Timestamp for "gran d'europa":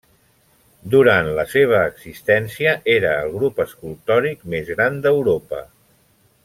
4.77-5.65